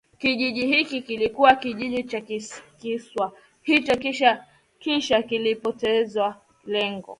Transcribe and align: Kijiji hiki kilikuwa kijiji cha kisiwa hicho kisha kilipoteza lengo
Kijiji 0.17 0.67
hiki 0.67 1.01
kilikuwa 1.01 1.55
kijiji 1.55 2.03
cha 2.03 2.21
kisiwa 2.21 3.31
hicho 3.61 3.95
kisha 4.79 5.23
kilipoteza 5.23 6.35
lengo 6.65 7.09